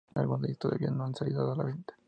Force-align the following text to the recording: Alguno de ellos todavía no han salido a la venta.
Alguno 0.15 0.39
de 0.39 0.47
ellos 0.47 0.57
todavía 0.57 0.89
no 0.89 1.03
han 1.05 1.13
salido 1.13 1.51
a 1.51 1.55
la 1.55 1.63
venta. 1.63 1.93